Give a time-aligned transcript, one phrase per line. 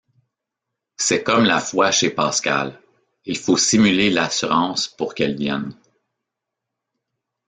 [0.97, 2.81] C'est comme la foi chez Pascal,
[3.25, 5.75] il faut simuler l'assurance pour qu'elle vienne.